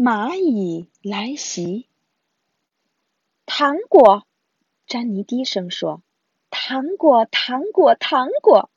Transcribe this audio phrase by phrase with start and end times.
[0.00, 1.88] 蚂蚁来袭。
[3.46, 4.28] 糖果，
[4.86, 6.02] 詹妮低声说
[6.50, 8.70] ：“糖果，糖果，糖果。”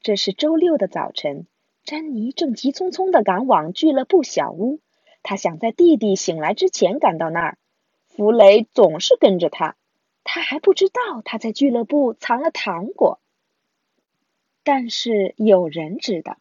[0.00, 1.46] 这是周六的早晨，
[1.84, 4.80] 詹妮正急匆匆地赶往俱乐部小屋。
[5.22, 7.58] 她想在弟弟醒来之前赶到那儿。
[8.06, 9.76] 弗雷总是跟着他，
[10.24, 13.20] 他还不知道他在俱乐部藏了糖果。
[14.64, 16.38] 但是有人知道，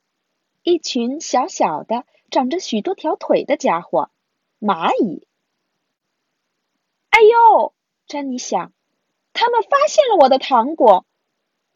[0.63, 2.05] 一群小小的。
[2.29, 4.09] 长着许多条腿的家伙，
[4.59, 5.27] 蚂蚁。
[7.09, 7.73] 哎呦，
[8.05, 8.73] 詹妮想，
[9.33, 11.05] 他们发现了我的糖果。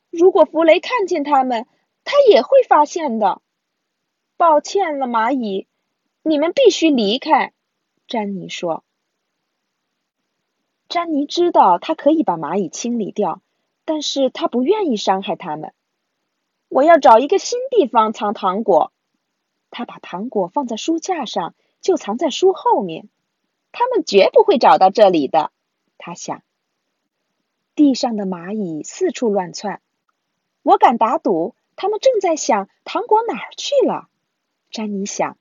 [0.10, 1.68] 如果弗雷看见他们，
[2.04, 3.42] 他也会发现的。
[4.38, 5.68] 抱歉了，蚂蚁，
[6.22, 7.54] 你们必须离开。
[8.08, 8.84] 詹妮说。
[10.90, 13.42] 詹妮知道他可以把蚂蚁清理掉，
[13.86, 15.74] 但是他不愿意伤害他们。
[16.68, 18.92] 我要找一个新地方藏糖果。
[19.72, 23.10] 他把糖果放在书架上，就藏在书后面。
[23.72, 25.52] 他们绝不会找到这里的，
[25.98, 26.44] 他想。
[27.74, 29.82] 地上的蚂蚁四处乱窜，
[30.62, 34.10] 我敢打赌，他们正在想糖果哪儿去了。
[34.70, 35.38] 詹妮想，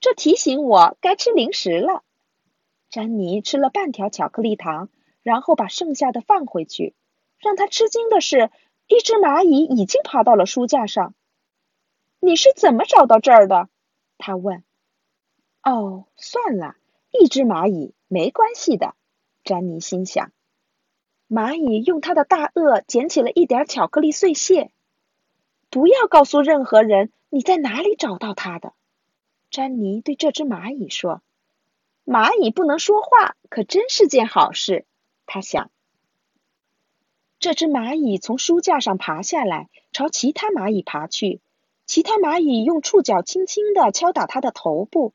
[0.00, 2.02] 这提醒我该吃零食了。
[2.88, 4.88] 詹妮吃了半条巧克力糖，
[5.22, 6.94] 然后把剩下的放回去。
[7.38, 8.50] 让他吃惊的是，
[8.88, 11.14] 一只蚂蚁已经爬到了书架上。
[12.20, 13.68] 你是怎么找到这儿的？
[14.18, 14.62] 他问。
[15.62, 16.76] 哦，算了，
[17.10, 18.94] 一只蚂蚁没关系的，
[19.44, 20.30] 詹妮心想。
[21.28, 24.70] 蚂蚁用它的大颚捡起了一点巧克力碎屑。
[25.70, 28.72] 不要告诉任何人你在哪里找到它的，
[29.50, 31.20] 詹妮对这只蚂蚁说。
[32.04, 34.86] 蚂蚁不能说话，可真是件好事，
[35.26, 35.72] 他想。
[37.40, 41.40] 这只蚂蚁从书架上爬下来，朝其他蚂蚁爬去。
[41.86, 45.14] 其他蚂蚁用触角轻轻地敲打它的头部，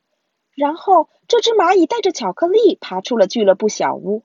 [0.54, 4.24] 然后这只蚂蚁带着巧克力爬出了俱乐部小屋。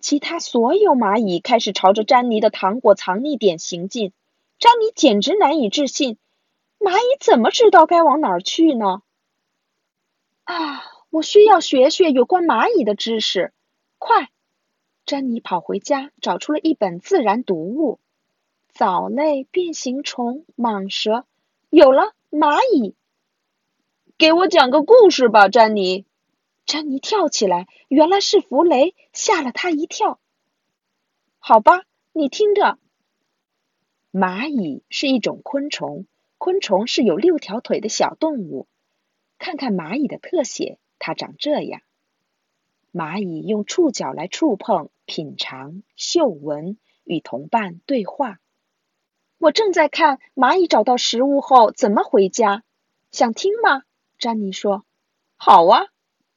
[0.00, 4.12] 其他所有蚂蚁开始朝着詹妮的糖果藏匿点行进。
[4.58, 6.18] 詹妮简直难以置信：
[6.80, 9.02] 蚂蚁怎么知道该往哪儿去呢？
[10.44, 13.52] 啊，我需要学学有关蚂蚁的知识。
[13.98, 14.30] 快！
[15.06, 17.98] 詹妮跑回家，找出了一本自然读物：
[18.72, 21.24] 藻类、变形虫、蟒蛇。
[21.70, 22.94] 有了蚂蚁，
[24.16, 26.06] 给我讲个故事吧，詹妮。
[26.64, 30.18] 詹妮跳起来，原来是弗雷，吓了他一跳。
[31.38, 32.78] 好吧，你听着。
[34.10, 36.06] 蚂蚁是一种昆虫，
[36.38, 38.66] 昆虫是有六条腿的小动物。
[39.38, 41.82] 看看蚂蚁的特写，它长这样。
[42.94, 48.40] 蚂蚁用触角来触碰、品尝、嗅闻，与同伴对话。
[49.38, 52.64] 我正在看蚂蚁找到食物后怎么回家，
[53.12, 53.82] 想听吗？
[54.18, 54.84] 詹妮说。
[55.36, 55.86] 好啊，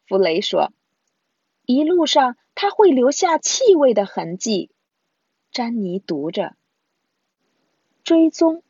[0.08, 0.72] 弗雷说。
[1.66, 4.70] 一路上它会留下气味的痕迹。
[5.52, 6.56] 詹妮读着。
[8.04, 8.62] 追踪。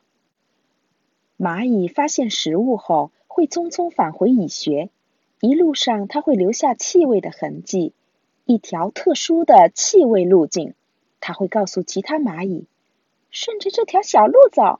[1.36, 4.88] 蚂蚁发现食物后会匆匆返回蚁穴，
[5.40, 7.92] 一路上它会留下气味的痕迹，
[8.46, 10.74] 一条特殊的气味路径。
[11.20, 12.66] 它会告诉其他蚂蚁。
[13.32, 14.78] 顺着这条小路走，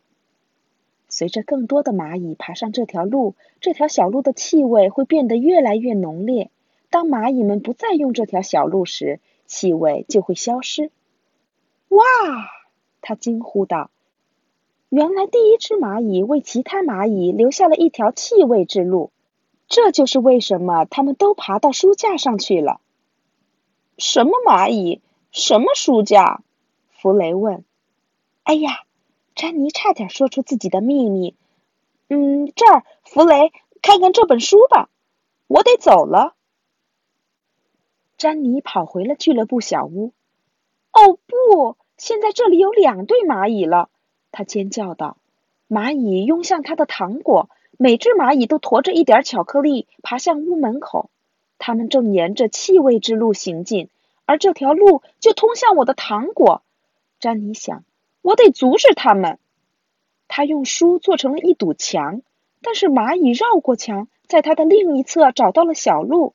[1.08, 6.50] 随着更多的蚂蚁爬上这条路，这条小路的气味会变得越来越浓烈。
[6.90, 10.90] 当蚂蚁们不再用这条小路时，气味就会消失。
[11.88, 12.00] 哇！
[13.00, 13.90] 他惊呼道
[14.90, 19.10] ：“原来第一只蚂蚁为其他蚂蚁留下了一条气味之路，
[19.66, 22.82] 这就是为什么它们都爬到书架上去了。”
[23.96, 25.00] 什么蚂蚁？
[25.30, 26.42] 什么书架？
[26.90, 27.64] 弗雷问。
[28.44, 28.84] 哎呀，
[29.34, 31.36] 詹妮差点说出自己的秘密。
[32.08, 34.90] 嗯，这儿，弗雷，看看这本书吧。
[35.46, 36.34] 我得走了。
[38.16, 40.12] 詹妮跑回了俱乐部小屋。
[40.92, 43.88] 哦不，现在这里有两对蚂蚁了！
[44.32, 45.16] 他尖叫道。
[45.68, 47.48] 蚂蚁拥向他的糖果，
[47.78, 51.10] 每只蚂蚁都驮着一点巧克力爬向屋门口。
[51.58, 53.88] 它们正沿着气味之路行进，
[54.26, 56.62] 而这条路就通向我的糖果。
[57.20, 57.84] 詹妮想。
[58.22, 59.38] 我得阻止他们。
[60.28, 62.22] 他用书做成了一堵墙，
[62.62, 66.34] 但是蚂蚁绕过墙，在它的另一侧找到了小路。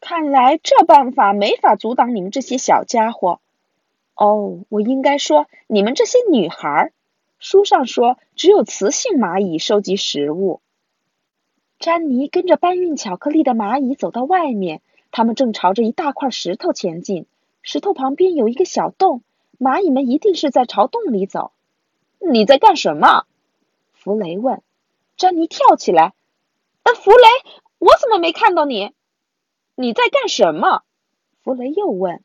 [0.00, 3.40] 看来这办法没法阻挡你们这些小家伙。
[4.14, 6.92] 哦，我应该说你们这些女孩。
[7.38, 10.60] 书上说只有雌性蚂蚁收集食物。
[11.78, 17.26] 詹妮跟着搬运巧克力的蚂蚁走到外面，它们正朝着一大块石头前进。
[17.62, 19.22] 石头旁边有一个小洞。
[19.60, 21.52] 蚂蚁们一定是在朝洞里走。
[22.18, 23.26] 你在干什么？
[23.92, 24.62] 弗雷问。
[25.18, 26.14] 詹妮跳起来。
[26.82, 27.26] 呃，弗雷，
[27.78, 28.94] 我怎么没看到你？
[29.74, 30.82] 你在干什么？
[31.44, 32.24] 弗雷又问。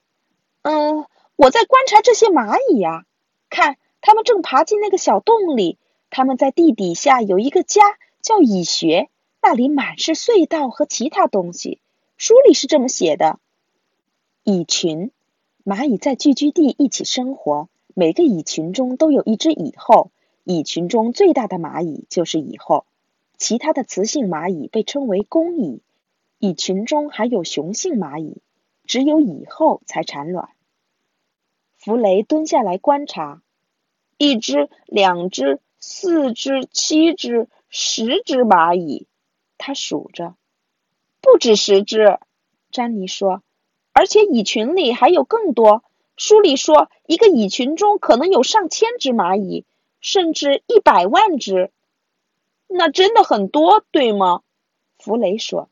[0.61, 1.05] 嗯，
[1.35, 3.03] 我在观察这些蚂蚁呀，
[3.49, 5.77] 看，它们正爬进那个小洞里。
[6.09, 7.81] 它们在地底下有一个家，
[8.21, 9.09] 叫蚁穴，
[9.41, 11.81] 那里满是隧道和其他东西。
[12.15, 13.39] 书里是这么写的：
[14.43, 15.11] 蚁群，
[15.65, 20.11] 蚂蚁在聚居地一起生活，每个蚁群中都有一只蚁后。
[20.43, 22.85] 蚁群中最大的蚂蚁就是蚁后，
[23.39, 25.81] 其他的雌性蚂蚁被称为公蚁。
[26.37, 28.43] 蚁群中还有雄性蚂蚁，
[28.85, 30.49] 只有蚁后才产卵。
[31.79, 33.41] 弗雷蹲下来观察，
[34.19, 35.59] 一只，两只。
[35.87, 39.07] 四只、七只、十只蚂蚁，
[39.57, 40.35] 他数着，
[41.21, 42.19] 不止十只。
[42.71, 43.43] 詹妮说
[43.95, 45.81] ：“而且蚁群里还有更多。
[46.17, 49.63] 书里说，一个蚁群中可能有上千只蚂蚁，
[50.01, 51.71] 甚至一百万只。
[52.67, 54.41] 那真的很多，对吗？”
[54.99, 55.69] 弗雷说。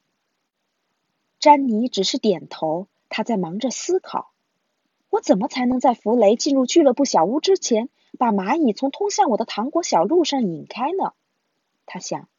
[1.37, 4.31] 詹妮只是点头，他在忙着思考：
[5.09, 7.89] 我怎么才能在弗雷进入俱乐部小屋之前？
[8.17, 11.11] 把蚂蚁从通向我的糖果小路上引开呢，
[11.85, 12.29] 他想，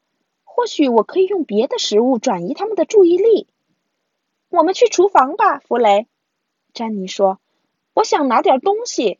[0.44, 3.48] 或许我可以用别的食物转移他们的注意力。
[4.54, 6.06] 我们去厨房吧，弗雷。
[6.72, 7.40] 詹妮说
[7.92, 9.18] ：“我想拿点东西。”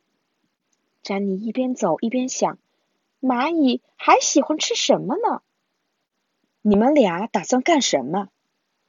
[1.03, 2.57] 詹妮一边走一边想：
[3.21, 5.43] 蚂蚁还喜欢吃什么呢？
[6.63, 8.29] 你们俩打算干什么？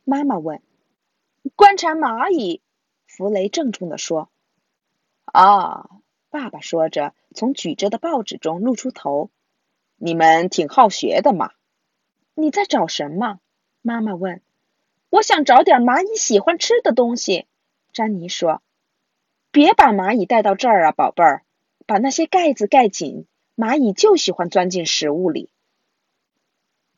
[0.03, 0.61] 妈妈问。
[1.55, 2.61] 观察蚂蚁，
[3.07, 4.29] 弗雷郑重地说。
[5.25, 5.89] 啊。
[6.29, 9.31] 爸爸说着，从举着的报纸中露出头。
[9.97, 11.49] “你们挺好学的嘛。
[12.35, 13.39] ”“你在找什么？”
[13.81, 14.43] 妈妈问。
[15.15, 17.45] “我想找点蚂蚁喜欢吃的东西。”
[17.93, 18.61] 詹妮说。
[19.49, 21.45] “别把蚂蚁带到这儿啊，宝贝儿！
[21.85, 23.25] 把那些盖子盖紧，
[23.55, 25.49] 蚂蚁就喜欢钻进食物里。”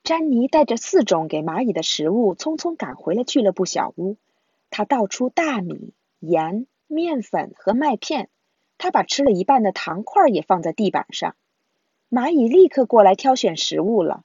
[0.04, 4.18] 詹妮带着四种给蚂蚁的食物，匆匆赶回了俱乐部小屋。
[4.72, 8.30] 他倒出大米、盐、面粉和麦片。
[8.80, 11.36] 他把吃了一半的糖块也放在地板上，
[12.10, 14.24] 蚂蚁立刻过来挑选食物了。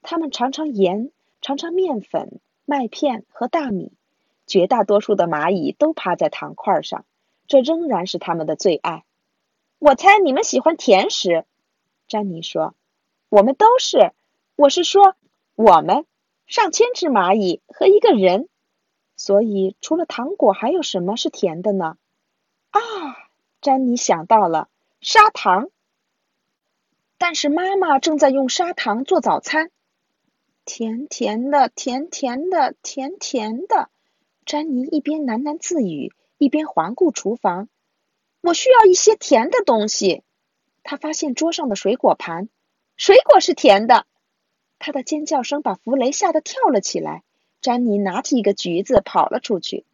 [0.00, 1.10] 它们尝尝盐，
[1.42, 3.94] 尝尝面粉、麦片和大米。
[4.46, 7.06] 绝大多数的蚂蚁都趴在糖块上，
[7.46, 9.04] 这仍然是它们的最爱。
[9.78, 11.46] 我猜你们喜欢甜食，
[12.08, 12.74] 詹妮说。
[13.30, 14.12] 我们都是，
[14.54, 15.16] 我是说，
[15.54, 16.04] 我们
[16.46, 18.50] 上千只蚂蚁和一个人。
[19.16, 21.96] 所以，除了糖果，还有什么是甜的呢？
[22.68, 22.80] 啊！
[23.62, 24.68] 詹妮想到了
[25.00, 25.70] 砂糖，
[27.16, 29.70] 但是妈妈正在用砂糖做早餐。
[30.68, 33.88] 甜甜的，甜甜的，甜甜的。
[34.44, 37.70] 詹妮一边喃喃自语，一边环顾厨房。
[38.42, 40.22] 我需要一些甜的东西。
[40.82, 42.50] 他发现桌上的水果盘，
[42.98, 44.04] 水果是甜的。
[44.78, 47.22] 他的尖叫声把弗雷吓得跳了起来。
[47.62, 49.86] 詹妮拿起一个橘子，跑了出去。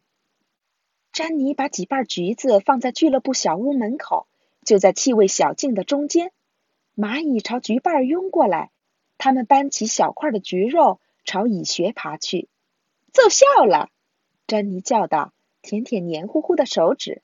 [1.12, 4.26] 詹妮把几瓣橘子放在俱乐部小屋门口，
[4.64, 6.32] 就在气味小径的中间。
[6.96, 8.72] 蚂蚁朝橘瓣拥过来，
[9.24, 12.50] 他们搬起小块的橘肉朝蚁穴爬去。
[13.10, 13.88] 奏效了！
[14.46, 15.32] 詹妮叫道，
[15.62, 17.22] 舔舔黏糊糊的手指。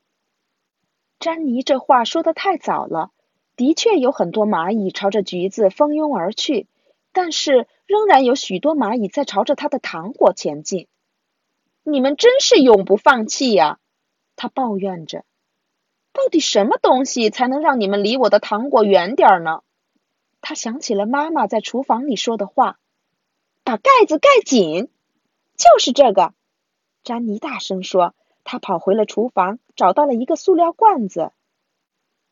[1.19, 3.11] 詹妮这话说的太早了，
[3.55, 6.69] 的确有很多蚂蚁朝着橘子蜂拥而去，
[7.13, 10.89] 但是仍然有许多蚂蚁在朝着它的糖果前进。
[11.83, 13.79] 你们真是永不放弃呀！
[14.37, 15.27] 他抱怨着。
[16.15, 19.61] 到底什么东西才能让你们离我的糖果远点儿呢？
[20.41, 22.79] 他想起了妈妈在厨房里说的话
[23.65, 24.89] ：“把盖子盖紧。”
[25.57, 26.33] 就是这个，
[27.05, 28.15] 詹妮大声说。
[28.43, 31.33] 他跑回了厨房，找到了一个塑料罐子。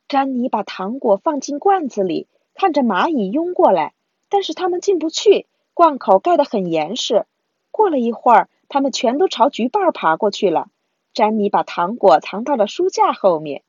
[0.08, 3.94] 詹妮把糖果放进罐子里，看着蚂蚁拥过来，
[4.28, 7.26] 但是它们进不去，罐口盖得很严实。
[7.70, 8.48] 过了一会儿。
[8.70, 10.68] 他们全都朝橘瓣爬过去了。
[11.14, 13.62] 詹妮把糖果藏到了书架后面。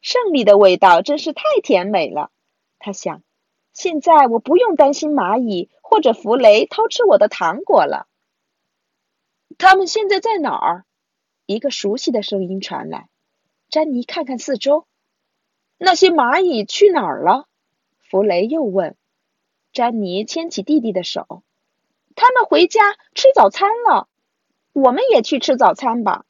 [0.00, 2.30] 胜利的味道真是太甜美了，
[2.78, 3.24] 他想。
[3.74, 8.06] 现在我不用担心蚂蚁或者弗雷偷吃我的糖果了。
[9.58, 10.84] 他们现在在哪儿？
[11.44, 13.08] 一个熟悉的声音传来。
[13.68, 14.86] 詹妮看看四周。
[15.76, 17.48] 那些蚂蚁去哪儿了？
[17.98, 18.96] 弗雷又问。
[19.72, 21.42] 詹妮牵起弟弟的手。
[22.14, 24.08] 他们回家吃早餐了。
[24.72, 26.24] 我们也去吃早餐吧。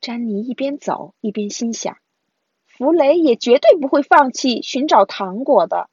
[0.00, 1.98] 詹妮一边走一边心想
[2.64, 5.90] ：“弗雷也绝对不会放弃寻找糖果的。”